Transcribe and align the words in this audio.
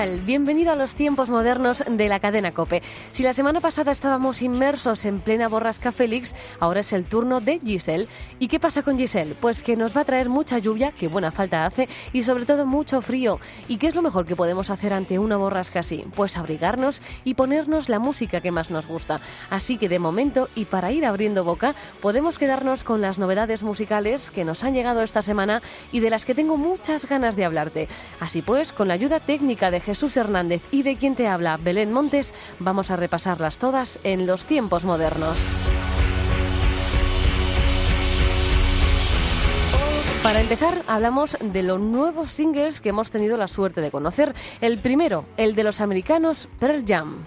Bienvenido 0.00 0.72
a 0.72 0.76
los 0.76 0.94
tiempos 0.94 1.28
modernos 1.28 1.84
de 1.86 2.08
la 2.08 2.20
cadena 2.20 2.52
Cope. 2.52 2.82
Si 3.12 3.22
la 3.22 3.34
semana 3.34 3.60
pasada 3.60 3.92
estábamos 3.92 4.40
inmersos 4.40 5.04
en 5.04 5.20
plena 5.20 5.46
borrasca 5.46 5.92
Félix, 5.92 6.34
ahora 6.58 6.80
es 6.80 6.94
el 6.94 7.04
turno 7.04 7.42
de 7.42 7.58
Giselle. 7.58 8.08
¿Y 8.38 8.48
qué 8.48 8.58
pasa 8.58 8.82
con 8.82 8.96
Giselle? 8.96 9.34
Pues 9.38 9.62
que 9.62 9.76
nos 9.76 9.94
va 9.94 10.00
a 10.00 10.04
traer 10.06 10.30
mucha 10.30 10.56
lluvia, 10.56 10.92
que 10.92 11.08
buena 11.08 11.30
falta 11.30 11.66
hace, 11.66 11.86
y 12.14 12.22
sobre 12.22 12.46
todo 12.46 12.64
mucho 12.64 13.02
frío. 13.02 13.40
¿Y 13.68 13.76
qué 13.76 13.88
es 13.88 13.94
lo 13.94 14.00
mejor 14.00 14.24
que 14.24 14.36
podemos 14.36 14.70
hacer 14.70 14.94
ante 14.94 15.18
una 15.18 15.36
borrasca 15.36 15.80
así? 15.80 16.06
Pues 16.16 16.38
abrigarnos 16.38 17.02
y 17.24 17.34
ponernos 17.34 17.90
la 17.90 17.98
música 17.98 18.40
que 18.40 18.52
más 18.52 18.70
nos 18.70 18.86
gusta. 18.86 19.20
Así 19.50 19.76
que 19.76 19.90
de 19.90 19.98
momento, 19.98 20.48
y 20.54 20.64
para 20.64 20.92
ir 20.92 21.04
abriendo 21.04 21.44
boca, 21.44 21.74
podemos 22.00 22.38
quedarnos 22.38 22.84
con 22.84 23.02
las 23.02 23.18
novedades 23.18 23.62
musicales 23.62 24.30
que 24.30 24.46
nos 24.46 24.64
han 24.64 24.72
llegado 24.72 25.02
esta 25.02 25.20
semana 25.20 25.60
y 25.92 26.00
de 26.00 26.08
las 26.08 26.24
que 26.24 26.34
tengo 26.34 26.56
muchas 26.56 27.06
ganas 27.06 27.36
de 27.36 27.44
hablarte. 27.44 27.88
Así 28.18 28.40
pues, 28.40 28.72
con 28.72 28.88
la 28.88 28.94
ayuda 28.94 29.20
técnica 29.20 29.70
de 29.70 29.89
Jesús 29.90 30.16
Hernández 30.16 30.62
y 30.70 30.84
de 30.84 30.94
quien 30.94 31.16
te 31.16 31.26
habla, 31.26 31.56
Belén 31.56 31.92
Montes, 31.92 32.32
vamos 32.60 32.92
a 32.92 32.96
repasarlas 32.96 33.58
todas 33.58 33.98
en 34.04 34.24
los 34.24 34.44
tiempos 34.44 34.84
modernos. 34.84 35.36
Para 40.22 40.40
empezar, 40.40 40.80
hablamos 40.86 41.36
de 41.40 41.64
los 41.64 41.80
nuevos 41.80 42.30
singles 42.30 42.80
que 42.80 42.90
hemos 42.90 43.10
tenido 43.10 43.36
la 43.36 43.48
suerte 43.48 43.80
de 43.80 43.90
conocer. 43.90 44.32
El 44.60 44.78
primero, 44.78 45.24
el 45.36 45.56
de 45.56 45.64
los 45.64 45.80
americanos 45.80 46.48
Pearl 46.60 46.84
Jam. 46.86 47.24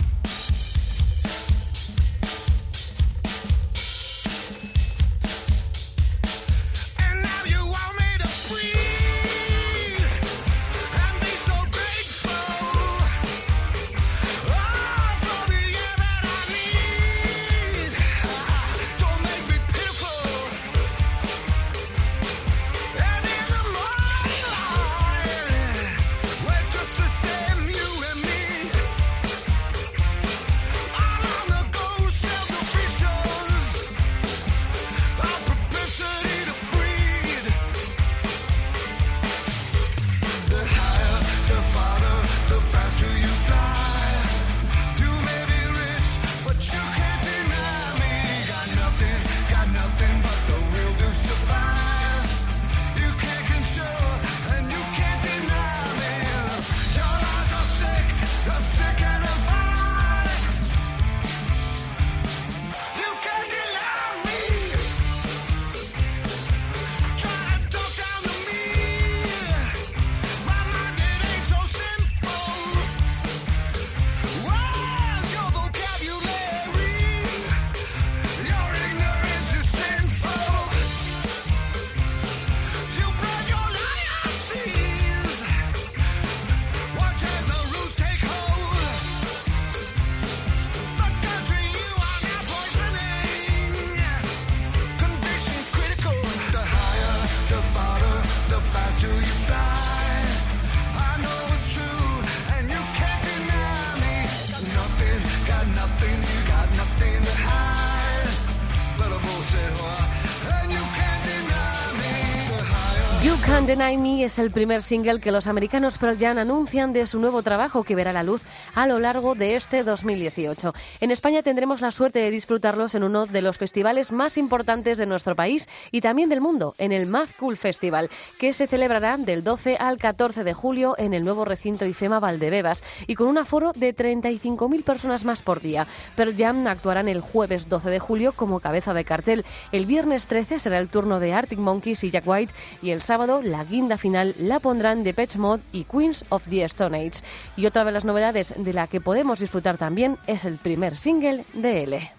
Can't 113.64 113.80
Deny 113.80 113.98
Me 113.98 114.26
es 114.26 114.40
el 114.40 114.52
primer 114.52 114.82
single 114.82 115.22
que 115.22 115.32
los 115.32 115.48
americanos 115.48 115.98
Pearl 115.98 116.18
Jam 116.20 116.38
anuncian 116.38 116.92
de 116.92 117.08
su 117.08 117.18
nuevo 117.20 117.44
trabajo 117.44 117.86
que 117.86 117.96
verá 117.96 118.12
la 118.12 118.22
luz 118.22 118.42
a 118.76 118.88
lo 118.88 119.00
largo 119.00 119.36
de 119.36 119.56
este 119.56 119.84
2018. 119.84 120.74
En 121.00 121.12
España 121.12 121.44
tendremos 121.44 121.80
la 121.80 121.92
suerte 121.92 122.20
de 122.20 122.30
disfrutarlos 122.30 122.94
en 122.94 123.04
uno 123.04 123.26
de 123.26 123.42
los 123.42 123.58
festivales 123.58 124.12
más 124.12 124.38
importantes 124.38 124.98
de 124.98 125.06
nuestro 125.06 125.38
país 125.38 125.70
y 125.92 126.02
también 126.02 126.28
del 126.28 126.42
mundo, 126.42 126.76
en 126.78 126.92
el 126.92 127.06
Mad 127.06 127.30
Cool 127.40 127.56
Festival, 127.56 128.10
que 128.38 128.52
se 128.52 128.68
celebrará 128.68 129.16
del 129.16 129.46
12 129.46 129.78
al 129.78 129.98
14 129.98 130.44
de 130.44 130.54
julio 130.54 130.96
en 130.98 131.14
el 131.14 131.24
nuevo 131.24 131.46
recinto 131.46 131.86
IFEMA 131.86 132.20
Valdebebas 132.20 132.84
y 133.08 133.16
con 133.16 133.28
un 133.28 133.38
aforo 133.38 133.72
de 133.74 133.96
35.000 133.96 134.84
personas 134.84 135.24
más 135.24 135.42
por 135.42 135.62
día. 135.62 135.88
Pearl 136.18 136.36
Jam 136.38 136.68
actuarán 136.68 137.08
el 137.08 137.22
jueves 137.22 137.70
12 137.70 137.90
de 137.90 138.00
julio 138.00 138.34
como 138.34 138.60
cabeza 138.60 138.94
de 138.94 139.06
cartel. 139.06 139.46
El 139.72 139.86
viernes 139.86 140.26
13 140.26 140.60
será 140.60 140.80
el 140.80 140.90
turno 140.90 141.22
de 141.22 141.34
Arctic 141.34 141.60
Monkeys 141.60 142.04
y 142.04 142.10
Jack 142.10 142.28
White 142.28 142.54
y 142.82 142.92
el 142.92 143.02
sábado 143.02 143.42
la 143.54 143.64
guinda 143.64 144.00
final 144.00 144.34
la 144.40 144.60
pondrán 144.60 145.04
Depeche 145.04 145.38
Mode 145.38 145.62
y 145.72 145.84
Queens 145.84 146.26
of 146.30 146.48
the 146.50 146.64
Stone 146.64 146.98
Age. 146.98 147.22
Y 147.56 147.68
otra 147.68 147.86
de 147.86 147.92
las 147.92 148.04
novedades 148.04 148.56
de 148.58 148.74
la 148.74 148.88
que 148.88 149.00
podemos 149.00 149.40
disfrutar 149.40 149.78
también 149.78 150.18
es 150.26 150.44
el 150.44 150.58
primer 150.58 150.98
single 150.98 151.46
de 151.54 151.84
L. 151.84 152.12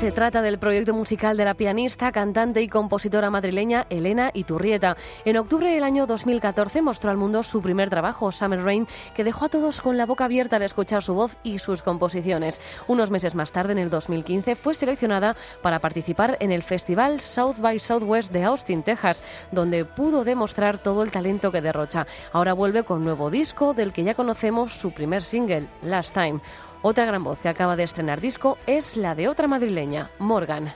se 0.00 0.12
trata 0.12 0.40
del 0.40 0.58
proyecto 0.58 0.94
musical 0.94 1.36
de 1.36 1.44
la 1.44 1.52
pianista, 1.52 2.10
cantante 2.10 2.62
y 2.62 2.68
compositora 2.68 3.28
madrileña 3.28 3.84
Elena 3.90 4.30
Iturrieta. 4.32 4.96
En 5.26 5.36
octubre 5.36 5.68
del 5.68 5.84
año 5.84 6.06
2014 6.06 6.80
mostró 6.80 7.10
al 7.10 7.18
mundo 7.18 7.42
su 7.42 7.60
primer 7.60 7.90
trabajo, 7.90 8.32
Summer 8.32 8.62
Rain, 8.62 8.88
que 9.14 9.24
dejó 9.24 9.44
a 9.44 9.48
todos 9.50 9.82
con 9.82 9.98
la 9.98 10.06
boca 10.06 10.24
abierta 10.24 10.56
al 10.56 10.62
escuchar 10.62 11.02
su 11.02 11.12
voz 11.12 11.36
y 11.42 11.58
sus 11.58 11.82
composiciones. 11.82 12.62
Unos 12.88 13.10
meses 13.10 13.34
más 13.34 13.52
tarde, 13.52 13.72
en 13.72 13.78
el 13.78 13.90
2015, 13.90 14.56
fue 14.56 14.72
seleccionada 14.72 15.36
para 15.60 15.80
participar 15.80 16.38
en 16.40 16.50
el 16.50 16.62
festival 16.62 17.20
South 17.20 17.56
by 17.58 17.78
Southwest 17.78 18.32
de 18.32 18.44
Austin, 18.44 18.82
Texas, 18.82 19.22
donde 19.52 19.84
pudo 19.84 20.24
demostrar 20.24 20.78
todo 20.78 21.02
el 21.02 21.10
talento 21.10 21.52
que 21.52 21.60
derrocha. 21.60 22.06
Ahora 22.32 22.54
vuelve 22.54 22.84
con 22.84 23.04
nuevo 23.04 23.28
disco 23.28 23.74
del 23.74 23.92
que 23.92 24.04
ya 24.04 24.14
conocemos 24.14 24.72
su 24.72 24.92
primer 24.92 25.22
single, 25.22 25.66
Last 25.82 26.14
Time. 26.14 26.40
Otra 26.82 27.04
gran 27.04 27.22
voz 27.22 27.38
que 27.38 27.50
acaba 27.50 27.76
de 27.76 27.82
estrenar 27.82 28.22
disco 28.22 28.56
es 28.66 28.96
la 28.96 29.14
de 29.14 29.28
otra 29.28 29.46
madrileña, 29.46 30.10
Morgan. 30.18 30.72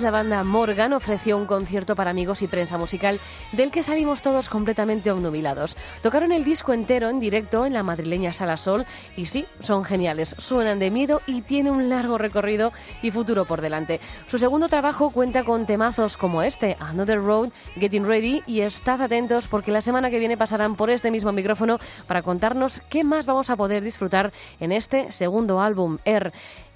La 0.00 0.10
banda 0.10 0.42
Morgan 0.42 0.94
ofreció 0.94 1.36
un 1.36 1.44
concierto 1.44 1.94
para 1.94 2.10
amigos 2.10 2.40
y 2.40 2.46
prensa 2.46 2.78
musical 2.78 3.20
del 3.52 3.70
que 3.70 3.82
salimos 3.82 4.22
todos 4.22 4.48
completamente 4.48 5.10
obnubilados. 5.10 5.76
Tocaron 6.00 6.32
el 6.32 6.44
disco 6.44 6.72
entero 6.72 7.10
en 7.10 7.20
directo 7.20 7.66
en 7.66 7.74
la 7.74 7.82
madrileña 7.82 8.32
Sala 8.32 8.56
Sol 8.56 8.86
y 9.18 9.26
sí, 9.26 9.44
son 9.60 9.84
geniales, 9.84 10.34
suenan 10.38 10.78
de 10.78 10.90
miedo 10.90 11.20
y 11.26 11.42
tiene 11.42 11.70
un 11.70 11.90
largo 11.90 12.16
recorrido 12.16 12.72
y 13.02 13.10
futuro 13.10 13.44
por 13.44 13.60
delante. 13.60 14.00
Su 14.28 14.38
segundo 14.38 14.70
trabajo 14.70 15.10
cuenta 15.10 15.44
con 15.44 15.66
temazos 15.66 16.16
como 16.16 16.42
este, 16.42 16.76
Another 16.80 17.22
Road, 17.22 17.50
Getting 17.74 18.06
Ready 18.06 18.42
y 18.46 18.62
estad 18.62 19.02
atentos 19.02 19.46
porque 19.46 19.72
la 19.72 19.82
semana 19.82 20.08
que 20.08 20.18
viene 20.18 20.38
pasarán 20.38 20.74
por 20.74 20.88
este 20.88 21.10
mismo 21.10 21.32
micrófono 21.32 21.78
para 22.06 22.22
contarnos 22.22 22.80
qué 22.88 23.04
más 23.04 23.26
vamos 23.26 23.50
a 23.50 23.56
poder 23.56 23.82
disfrutar 23.82 24.32
en 24.58 24.72
este 24.72 25.12
segundo 25.12 25.60
álbum, 25.60 25.98
Air. 26.06 26.32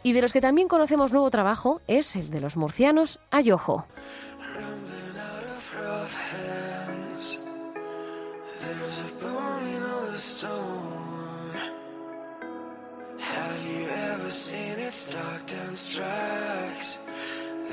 Y 0.06 0.12
de 0.12 0.22
los 0.22 0.32
que 0.32 0.40
también 0.40 0.68
conocemos 0.68 1.10
nuevo 1.10 1.28
trabajo 1.30 1.80
es 1.88 2.14
el 2.14 2.30
de 2.30 2.40
los 2.40 2.56
murcianos 2.56 3.18
Ayojo. 3.32 3.88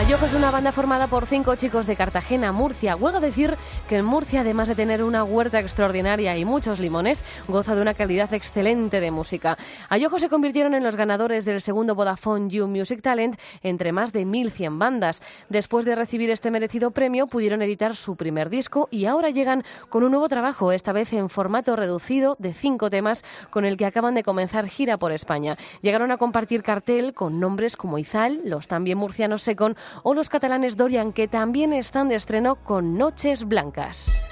Ayojo 0.00 0.24
es 0.24 0.32
una 0.32 0.50
banda 0.50 0.72
formada 0.72 1.08
por 1.08 1.26
cinco 1.26 1.56
chicos 1.56 1.86
de 1.86 1.94
Cartagena, 1.94 2.52
Murcia. 2.52 2.96
Huelga 2.96 3.20
decir 3.20 3.58
que 3.86 3.98
en 3.98 4.06
Murcia, 4.06 4.40
además 4.40 4.66
de 4.66 4.74
tener 4.74 5.02
una 5.02 5.24
huerta 5.24 5.60
extraordinaria 5.60 6.38
y 6.38 6.46
muchos 6.46 6.80
limones, 6.80 7.22
goza 7.48 7.74
de 7.74 7.82
una 7.82 7.92
calidad 7.92 8.32
excelente 8.32 8.98
de 8.98 9.10
música. 9.10 9.58
Ayojo 9.90 10.18
se 10.18 10.30
convirtieron 10.30 10.72
en 10.72 10.84
los 10.84 10.96
ganadores 10.96 11.44
del 11.44 11.60
segundo 11.60 11.94
Vodafone 11.94 12.48
You 12.48 12.66
Music 12.66 13.02
Talent 13.02 13.38
entre 13.62 13.92
más 13.92 14.14
de 14.14 14.26
1.100 14.26 14.78
bandas. 14.78 15.20
Después 15.50 15.84
de 15.84 15.94
recibir 15.94 16.30
este 16.30 16.50
merecido 16.50 16.92
premio, 16.92 17.26
pudieron 17.26 17.60
editar 17.60 17.94
su 17.94 18.16
primer 18.16 18.48
disco 18.48 18.88
y 18.90 19.04
ahora 19.04 19.28
llegan 19.28 19.64
con 19.90 20.02
un 20.02 20.12
nuevo 20.12 20.30
trabajo, 20.30 20.72
esta 20.72 20.92
vez 20.92 21.12
en 21.12 21.28
formato 21.28 21.76
reducido 21.76 22.36
de 22.38 22.54
cinco 22.54 22.88
temas, 22.88 23.22
con 23.50 23.66
el 23.66 23.76
que 23.76 23.84
acaban 23.84 24.14
de 24.14 24.22
comenzar 24.22 24.66
gira 24.66 24.96
por 24.96 25.12
España. 25.12 25.58
Llegaron 25.82 26.10
a 26.10 26.16
compartir 26.16 26.62
cartel 26.62 27.12
con 27.12 27.38
nombres 27.38 27.76
como 27.76 27.98
Izal, 27.98 28.40
los 28.46 28.66
también 28.66 28.96
murcianos 28.96 29.42
Secon 29.42 29.76
o 30.02 30.14
los 30.14 30.28
catalanes 30.28 30.76
Dorian 30.76 31.12
que 31.12 31.28
también 31.28 31.72
están 31.72 32.08
de 32.08 32.16
estreno 32.16 32.56
con 32.56 32.96
Noches 32.96 33.44
Blancas. 33.44 34.24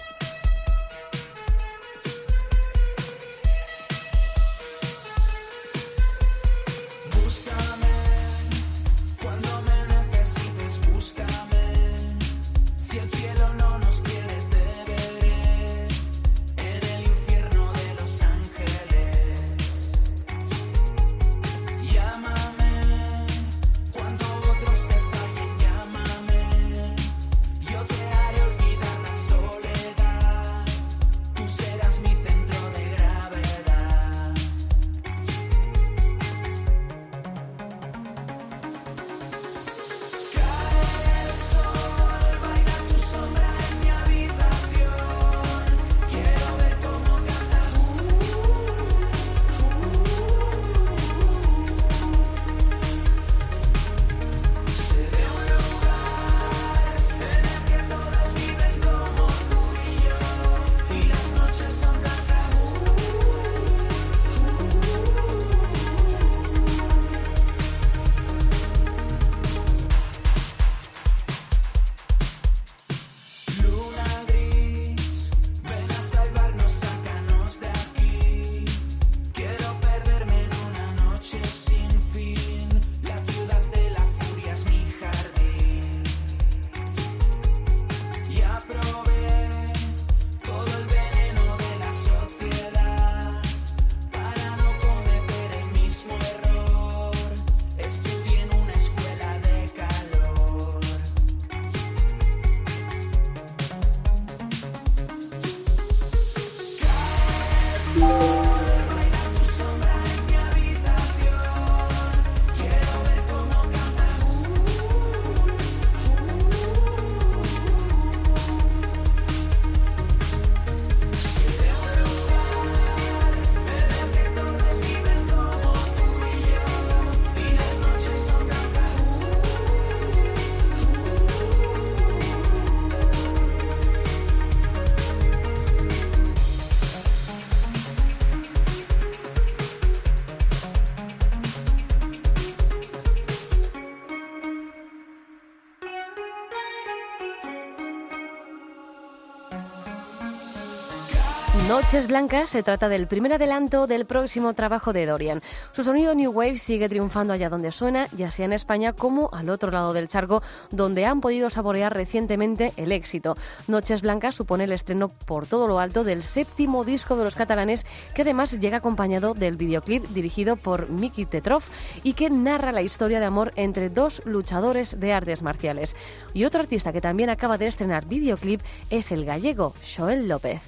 Noches 151.68 152.06
Blancas 152.08 152.48
se 152.48 152.62
trata 152.62 152.88
del 152.88 153.06
primer 153.06 153.34
adelanto 153.34 153.86
del 153.86 154.06
próximo 154.06 154.54
trabajo 154.54 154.94
de 154.94 155.04
Dorian. 155.04 155.42
Su 155.72 155.84
sonido 155.84 156.14
New 156.14 156.32
Wave 156.32 156.56
sigue 156.56 156.88
triunfando 156.88 157.34
allá 157.34 157.50
donde 157.50 157.72
suena, 157.72 158.06
ya 158.16 158.30
sea 158.30 158.46
en 158.46 158.54
España 158.54 158.94
como 158.94 159.28
al 159.34 159.50
otro 159.50 159.70
lado 159.70 159.92
del 159.92 160.08
charco, 160.08 160.42
donde 160.70 161.04
han 161.04 161.20
podido 161.20 161.50
saborear 161.50 161.92
recientemente 161.92 162.72
el 162.78 162.90
éxito. 162.90 163.36
Noches 163.66 164.00
Blancas 164.00 164.34
supone 164.34 164.64
el 164.64 164.72
estreno 164.72 165.10
por 165.10 165.46
todo 165.46 165.68
lo 165.68 165.78
alto 165.78 166.04
del 166.04 166.22
séptimo 166.22 166.84
disco 166.84 167.16
de 167.16 167.24
los 167.24 167.34
catalanes, 167.34 167.84
que 168.14 168.22
además 168.22 168.58
llega 168.58 168.78
acompañado 168.78 169.34
del 169.34 169.58
videoclip 169.58 170.06
dirigido 170.08 170.56
por 170.56 170.88
Miki 170.88 171.26
Tetrov 171.26 171.64
y 172.02 172.14
que 172.14 172.30
narra 172.30 172.72
la 172.72 172.80
historia 172.80 173.20
de 173.20 173.26
amor 173.26 173.52
entre 173.56 173.90
dos 173.90 174.22
luchadores 174.24 174.98
de 174.98 175.12
artes 175.12 175.42
marciales. 175.42 175.96
Y 176.32 176.46
otro 176.46 176.60
artista 176.60 176.94
que 176.94 177.02
también 177.02 177.28
acaba 177.28 177.58
de 177.58 177.66
estrenar 177.66 178.06
videoclip 178.06 178.62
es 178.88 179.12
el 179.12 179.26
gallego 179.26 179.74
Joel 179.94 180.28
López. 180.28 180.62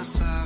Más 0.00 0.39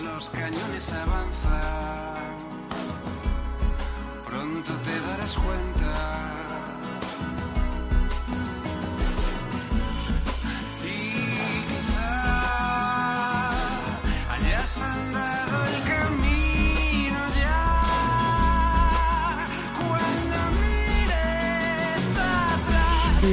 los 0.00 0.28
cañones 0.30 0.92
avanzan, 0.92 2.36
pronto 4.26 4.72
te 4.84 5.00
darás 5.00 5.34
cuenta. 5.34 6.27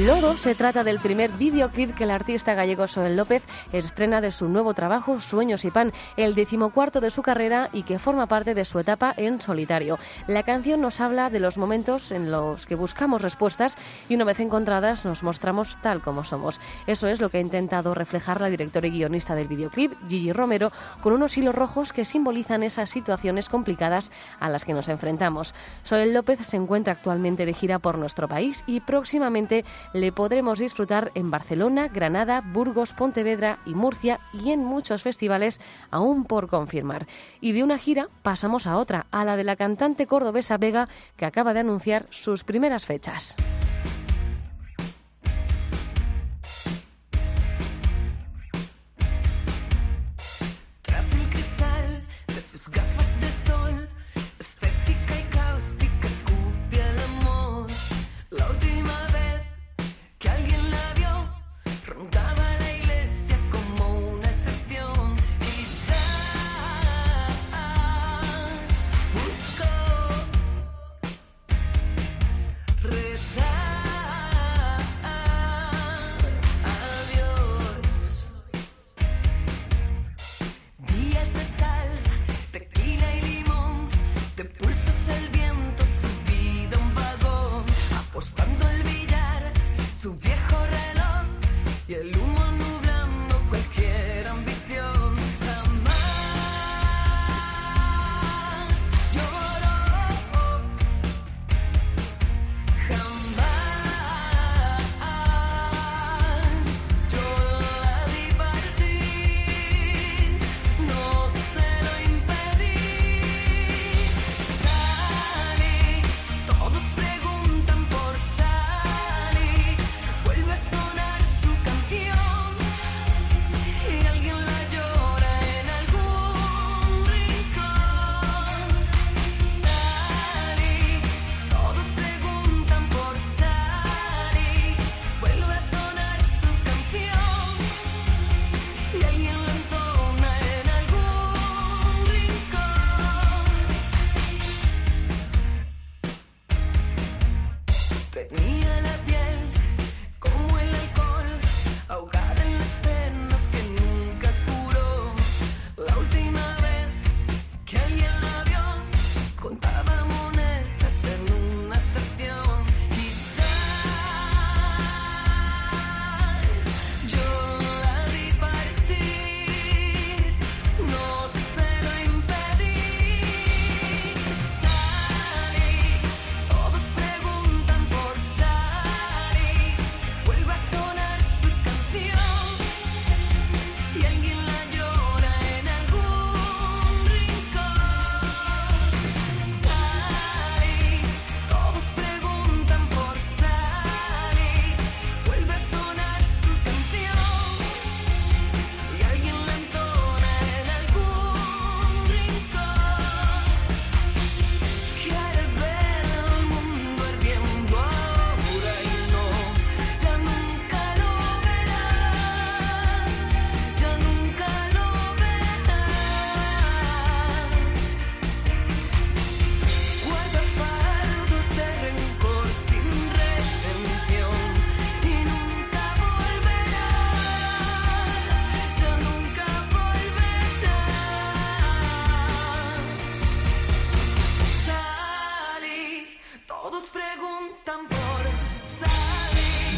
Loro 0.06 0.36
se 0.36 0.54
trata 0.54 0.84
del 0.84 1.00
primer 1.00 1.32
videoclip 1.32 1.92
que 1.96 2.04
el 2.04 2.12
artista 2.12 2.54
gallego 2.54 2.86
Soel 2.86 3.16
López 3.16 3.42
estrena 3.72 4.20
de 4.20 4.30
su 4.30 4.48
nuevo 4.48 4.72
trabajo 4.72 5.18
Sueños 5.18 5.64
y 5.64 5.72
Pan, 5.72 5.92
el 6.16 6.36
decimocuarto 6.36 7.00
de 7.00 7.10
su 7.10 7.22
carrera 7.22 7.70
y 7.72 7.82
que 7.82 7.98
forma 7.98 8.26
parte 8.26 8.54
de 8.54 8.64
su 8.64 8.78
etapa 8.78 9.12
en 9.16 9.40
solitario. 9.40 9.98
La 10.28 10.44
canción 10.44 10.80
nos 10.80 11.00
habla 11.00 11.28
de 11.28 11.40
los 11.40 11.58
momentos 11.58 12.12
en 12.12 12.30
los 12.30 12.66
que 12.66 12.76
buscamos 12.76 13.20
respuestas 13.20 13.76
y 14.08 14.14
una 14.14 14.22
vez 14.22 14.38
encontradas 14.38 15.04
nos 15.04 15.24
mostramos 15.24 15.76
tal 15.82 16.00
como 16.00 16.22
somos. 16.22 16.60
Eso 16.86 17.08
es 17.08 17.20
lo 17.20 17.28
que 17.28 17.38
ha 17.38 17.40
intentado 17.40 17.92
reflejar 17.92 18.40
la 18.40 18.48
directora 18.48 18.86
y 18.86 18.90
guionista 18.90 19.34
del 19.34 19.48
videoclip, 19.48 19.92
Gigi 20.08 20.32
Romero, 20.32 20.70
con 21.02 21.14
unos 21.14 21.36
hilos 21.36 21.56
rojos 21.56 21.92
que 21.92 22.04
simbolizan 22.04 22.62
esas 22.62 22.90
situaciones 22.90 23.48
complicadas 23.48 24.12
a 24.38 24.50
las 24.50 24.64
que 24.64 24.72
nos 24.72 24.88
enfrentamos. 24.88 25.52
Soel 25.82 26.14
López 26.14 26.46
se 26.46 26.56
encuentra 26.56 26.92
actualmente 26.92 27.44
de 27.44 27.54
gira 27.54 27.80
por 27.80 27.98
nuestro 27.98 28.28
país 28.28 28.62
y 28.68 28.78
próximamente 28.78 29.64
le 29.96 30.12
podremos 30.12 30.58
disfrutar 30.58 31.10
en 31.14 31.30
Barcelona, 31.30 31.88
Granada, 31.88 32.40
Burgos, 32.40 32.92
Pontevedra 32.92 33.58
y 33.66 33.74
Murcia 33.74 34.20
y 34.32 34.52
en 34.52 34.64
muchos 34.64 35.02
festivales 35.02 35.60
aún 35.90 36.24
por 36.24 36.48
confirmar. 36.48 37.06
Y 37.40 37.52
de 37.52 37.64
una 37.64 37.78
gira 37.78 38.08
pasamos 38.22 38.66
a 38.66 38.76
otra, 38.76 39.06
a 39.10 39.24
la 39.24 39.36
de 39.36 39.44
la 39.44 39.56
cantante 39.56 40.06
cordobesa 40.06 40.58
Vega 40.58 40.88
que 41.16 41.26
acaba 41.26 41.54
de 41.54 41.60
anunciar 41.60 42.06
sus 42.10 42.44
primeras 42.44 42.84
fechas. 42.84 43.36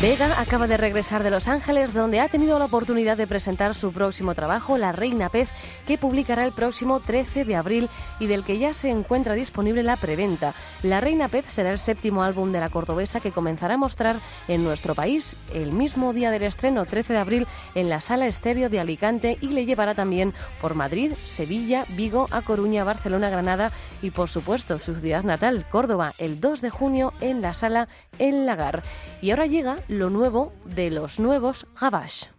Vega 0.01 0.41
acaba 0.41 0.69
de 0.69 0.77
regresar 0.77 1.25
de 1.25 1.31
Los 1.33 1.49
Ángeles, 1.49 1.93
donde 1.93 2.21
ha 2.21 2.29
tenido 2.29 2.57
la 2.61 2.67
oportunidad 2.67 3.17
de 3.17 3.27
presentar 3.27 3.75
su 3.75 3.93
próximo 3.93 4.33
trabajo, 4.33 4.79
La 4.79 4.93
Reina 4.93 5.29
Pez, 5.29 5.49
que 5.89 5.99
publicará 5.99 6.45
el 6.45 6.53
próximo 6.53 7.01
13 7.01 7.45
de 7.45 7.57
abril 7.57 7.91
y 8.21 8.29
del 8.29 8.45
que 8.45 8.61
ya 8.61 8.73
se 8.75 8.91
encuentra 8.91 9.35
disponible 9.35 9.83
la 9.83 9.97
preventa. 9.97 10.55
La 10.85 11.01
Reina 11.01 11.27
Pez 11.27 11.47
será 11.47 11.73
el 11.73 11.81
séptimo 11.81 12.23
álbum 12.23 12.53
de 12.53 12.61
la 12.61 12.69
cordobesa 12.69 13.19
que 13.19 13.33
comenzará 13.33 13.75
a 13.75 13.79
mostrar 13.79 14.15
en 14.47 14.63
nuestro 14.63 14.95
país 14.95 15.37
el 15.53 15.73
mismo 15.73 16.13
día 16.13 16.31
del 16.31 16.45
estreno, 16.45 16.87
13 16.87 17.15
de 17.15 17.19
abril, 17.19 17.47
en 17.75 17.89
la 17.89 18.01
Sala 18.01 18.29
Estéreo 18.29 18.69
de 18.69 18.79
Alicante 18.79 19.37
y 19.41 19.49
le 19.49 19.67
llevará 19.67 19.97
también 19.97 20.33
por 20.61 20.77
Madrid, 20.77 21.13
Sevilla, 21.25 21.87
Vigo, 21.97 22.29
A 22.31 22.43
Coruña, 22.43 22.85
Barcelona, 22.85 23.31
Granada 23.31 23.73
y, 24.01 24.11
por 24.11 24.29
supuesto, 24.29 24.79
su 24.79 24.95
ciudad 24.95 25.25
natal, 25.25 25.67
Córdoba, 25.69 26.13
el 26.19 26.39
2 26.39 26.61
de 26.61 26.71
junio 26.71 27.15
en 27.21 27.43
la 27.43 27.53
Sala 27.53 27.89
El 28.21 28.47
Lagar. 28.47 28.85
Y 29.21 29.31
ahora 29.31 29.47
llega 29.47 29.79
lo 29.89 30.11
nuevo 30.11 30.53
de 30.67 30.91
los 30.91 31.19
nuevos 31.19 31.67
Gavache. 31.81 32.38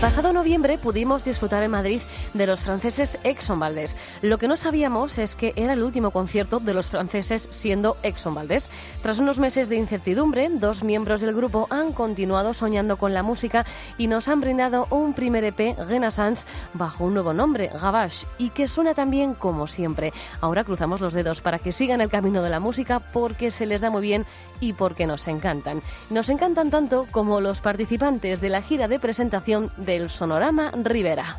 Pasado 0.00 0.32
noviembre 0.32 0.78
pudimos 0.78 1.24
disfrutar 1.24 1.64
en 1.64 1.72
Madrid 1.72 2.00
de 2.32 2.46
los 2.46 2.62
franceses 2.62 3.18
Exxon 3.24 3.58
Valdés. 3.58 3.96
Lo 4.20 4.36
que 4.38 4.48
no 4.48 4.56
sabíamos 4.56 5.16
es 5.18 5.36
que 5.36 5.52
era 5.54 5.74
el 5.74 5.82
último 5.82 6.10
concierto 6.10 6.58
de 6.58 6.74
los 6.74 6.90
franceses 6.90 7.48
siendo 7.52 7.96
Exxon 8.02 8.34
Valdés. 8.34 8.70
Tras 9.00 9.20
unos 9.20 9.38
meses 9.38 9.68
de 9.68 9.76
incertidumbre, 9.76 10.48
dos 10.50 10.82
miembros 10.82 11.20
del 11.20 11.36
grupo 11.36 11.68
han 11.70 11.92
continuado 11.92 12.52
soñando 12.52 12.96
con 12.96 13.14
la 13.14 13.22
música 13.22 13.64
y 13.96 14.08
nos 14.08 14.26
han 14.26 14.40
brindado 14.40 14.88
un 14.90 15.14
primer 15.14 15.44
EP 15.44 15.76
Renaissance 15.86 16.46
bajo 16.74 17.04
un 17.04 17.14
nuevo 17.14 17.32
nombre, 17.32 17.68
Gavache, 17.68 18.26
y 18.38 18.50
que 18.50 18.66
suena 18.66 18.94
también 18.94 19.34
como 19.34 19.68
siempre. 19.68 20.12
Ahora 20.40 20.64
cruzamos 20.64 21.00
los 21.00 21.14
dedos 21.14 21.40
para 21.40 21.60
que 21.60 21.72
sigan 21.72 22.00
el 22.00 22.10
camino 22.10 22.42
de 22.42 22.50
la 22.50 22.60
música 22.60 22.98
porque 22.98 23.52
se 23.52 23.66
les 23.66 23.80
da 23.80 23.90
muy 23.90 24.02
bien 24.02 24.26
y 24.60 24.72
porque 24.72 25.06
nos 25.06 25.28
encantan. 25.28 25.80
Nos 26.10 26.28
encantan 26.28 26.70
tanto 26.70 27.06
como 27.12 27.40
los 27.40 27.60
participantes 27.60 28.40
de 28.40 28.48
la 28.48 28.62
gira 28.62 28.88
de 28.88 28.98
presentación 28.98 29.70
del 29.76 30.10
Sonorama 30.10 30.72
Rivera. 30.72 31.36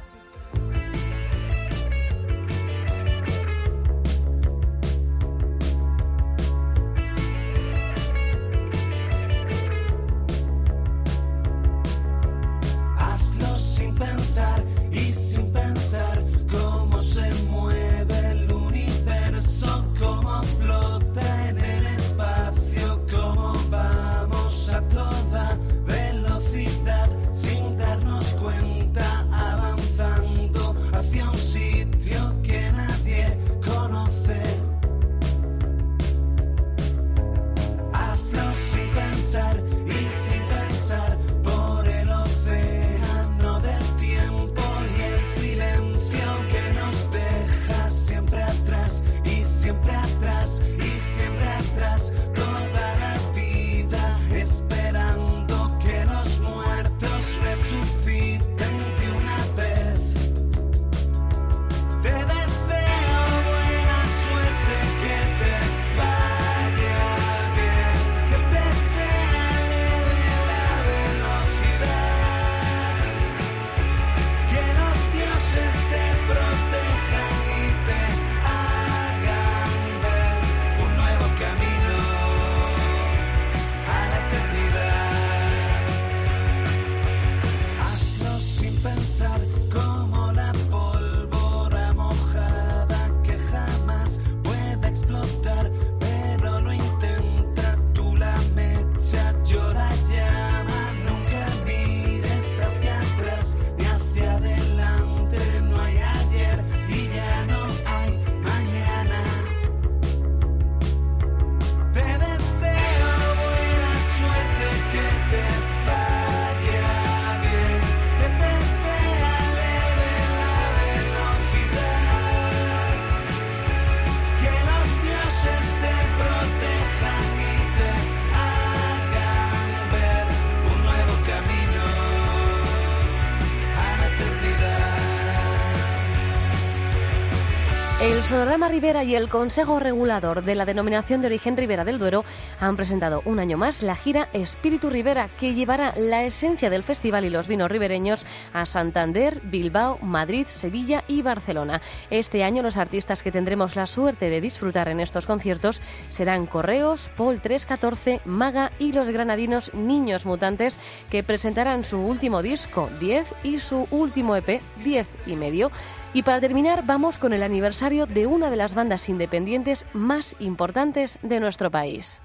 Sonorama 138.30 138.68
Rivera 138.68 139.04
y 139.04 139.16
el 139.16 139.28
Consejo 139.28 139.80
Regulador 139.80 140.44
de 140.44 140.54
la 140.54 140.66
Denominación 140.66 141.20
de 141.20 141.26
Origen 141.26 141.58
Ribera 141.58 141.84
del 141.84 141.98
Duero 141.98 142.24
han 142.60 142.76
presentado 142.76 143.24
un 143.26 143.40
año 143.40 143.58
más 143.58 143.82
la 143.82 143.96
gira 143.96 144.30
Espíritu 144.34 144.92
Rivera, 144.92 145.32
que 145.40 145.56
llevará 145.56 145.96
la 145.98 146.24
esencia 146.24 146.70
del 146.70 146.84
festival 146.84 147.26
y 147.26 147.32
los 147.32 147.48
vinos 147.48 147.72
ribereños 147.72 148.28
a 148.54 148.68
Santander, 148.68 149.42
Bilbao, 149.46 149.98
Madrid, 150.04 150.46
Sevilla 150.48 151.04
y 151.08 151.24
Barcelona. 151.24 151.82
Este 152.12 152.44
año 152.44 152.62
los 152.62 152.78
artistas 152.78 153.24
que 153.24 153.32
tendremos 153.32 153.76
la 153.76 153.88
suerte 153.88 154.30
de 154.30 154.42
disfrutar 154.42 154.90
en 154.90 155.00
estos 155.00 155.26
conciertos 155.26 155.82
serán 156.10 156.46
Correos, 156.46 157.10
Paul 157.18 157.42
314, 157.42 158.22
Maga 158.26 158.72
y 158.78 158.92
los 158.92 159.10
granadinos 159.10 159.74
Niños 159.74 160.28
Mutantes, 160.28 160.78
que 161.10 161.24
presentarán 161.24 161.84
su 161.84 161.98
último 161.98 162.44
disco, 162.44 162.92
10, 163.00 163.28
y 163.42 163.60
su 163.60 163.88
último 163.90 164.36
EP, 164.36 164.62
10 164.84 165.08
y 165.26 165.36
medio. 165.36 165.72
Y 166.12 166.24
para 166.24 166.40
terminar, 166.40 166.86
vamos 166.86 167.20
con 167.20 167.34
el 167.34 167.44
aniversario 167.44 168.08
de 168.08 168.26
una 168.26 168.50
de 168.50 168.56
las 168.56 168.74
bandas 168.74 169.10
independientes 169.10 169.86
más 169.94 170.36
importantes 170.40 171.20
de 171.22 171.40
nuestro 171.40 171.70
país. 171.70 172.22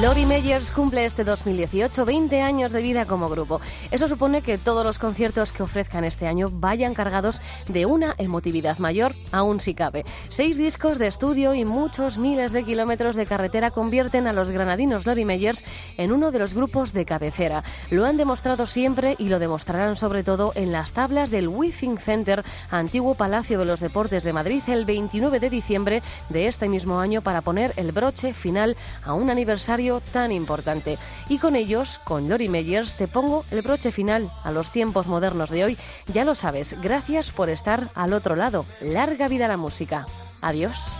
Lori 0.00 0.26
Meyers 0.26 0.70
cumple 0.70 1.04
este 1.04 1.24
2018 1.24 2.04
20 2.04 2.40
años 2.40 2.70
de 2.70 2.82
vida 2.82 3.04
como 3.04 3.28
grupo. 3.28 3.60
Eso 3.90 4.06
supone 4.06 4.42
que 4.42 4.56
todos 4.56 4.86
los 4.86 4.96
conciertos 4.96 5.50
que 5.52 5.64
ofrezcan 5.64 6.04
este 6.04 6.28
año 6.28 6.50
vayan 6.52 6.94
cargados 6.94 7.42
de 7.66 7.84
una 7.84 8.14
emotividad 8.16 8.78
mayor, 8.78 9.16
aún 9.32 9.58
si 9.58 9.74
cabe. 9.74 10.04
Seis 10.28 10.56
discos 10.56 11.00
de 11.00 11.08
estudio 11.08 11.52
y 11.52 11.64
muchos 11.64 12.16
miles 12.16 12.52
de 12.52 12.62
kilómetros 12.62 13.16
de 13.16 13.26
carretera 13.26 13.72
convierten 13.72 14.28
a 14.28 14.32
los 14.32 14.52
granadinos 14.52 15.04
Lori 15.04 15.24
Meyers 15.24 15.64
en 15.96 16.12
uno 16.12 16.30
de 16.30 16.38
los 16.38 16.54
grupos 16.54 16.92
de 16.92 17.04
cabecera. 17.04 17.64
Lo 17.90 18.06
han 18.06 18.16
demostrado 18.16 18.66
siempre 18.66 19.16
y 19.18 19.28
lo 19.28 19.40
demostrarán 19.40 19.96
sobre 19.96 20.22
todo 20.22 20.52
en 20.54 20.70
las 20.70 20.92
tablas 20.92 21.32
del 21.32 21.48
Withing 21.48 21.98
Center, 21.98 22.44
antiguo 22.70 23.16
Palacio 23.16 23.58
de 23.58 23.64
los 23.64 23.80
Deportes 23.80 24.22
de 24.22 24.32
Madrid, 24.32 24.62
el 24.68 24.84
29 24.84 25.40
de 25.40 25.50
diciembre 25.50 26.02
de 26.28 26.46
este 26.46 26.68
mismo 26.68 27.00
año 27.00 27.20
para 27.20 27.40
poner 27.40 27.72
el 27.74 27.90
broche 27.90 28.32
final 28.32 28.76
a 29.04 29.14
un 29.14 29.28
aniversario 29.28 29.87
tan 30.12 30.32
importante. 30.32 30.98
Y 31.28 31.38
con 31.38 31.56
ellos, 31.56 32.00
con 32.04 32.28
Lori 32.28 32.48
Meyers, 32.48 32.96
te 32.96 33.08
pongo 33.08 33.44
el 33.50 33.62
broche 33.62 33.90
final 33.90 34.30
a 34.44 34.52
los 34.52 34.70
tiempos 34.70 35.06
modernos 35.06 35.50
de 35.50 35.64
hoy. 35.64 35.78
Ya 36.12 36.24
lo 36.24 36.34
sabes, 36.34 36.80
gracias 36.80 37.30
por 37.30 37.48
estar 37.48 37.90
al 37.94 38.12
otro 38.12 38.36
lado. 38.36 38.64
Larga 38.80 39.28
vida 39.28 39.48
la 39.48 39.56
música. 39.56 40.06
Adiós. 40.40 40.94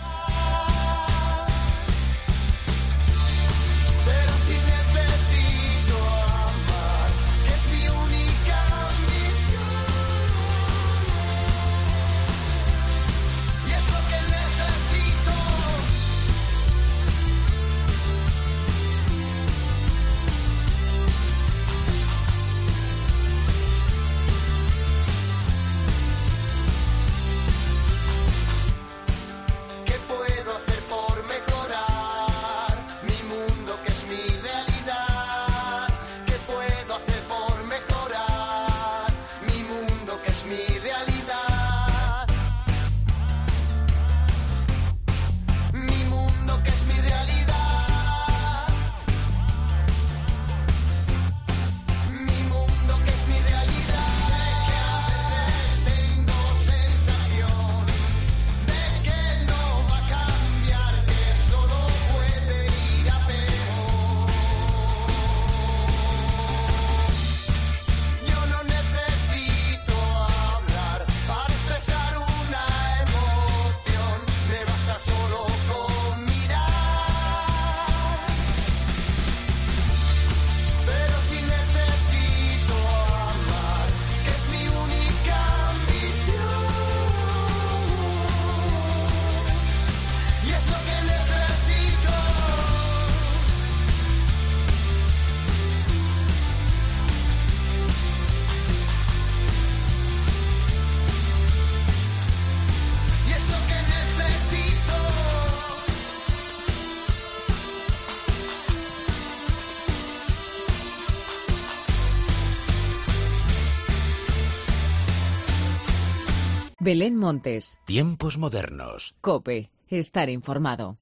Belén 116.89 117.17
Montes, 117.17 117.77
Tiempos 117.85 118.39
modernos. 118.39 119.13
Cope, 119.21 119.69
estar 119.89 120.27
informado. 120.27 120.97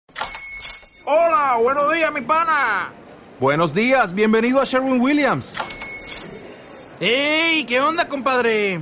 Hola, 1.06 1.58
buenos 1.64 1.94
días, 1.94 2.14
mi 2.14 2.20
pana. 2.20 2.92
Buenos 3.40 3.74
días, 3.74 4.14
bienvenido 4.14 4.60
a 4.60 4.66
Sherwin 4.66 5.00
Williams. 5.00 5.56
¡Ey! 7.00 7.64
¿Qué 7.64 7.80
onda, 7.80 8.10
compadre? 8.10 8.82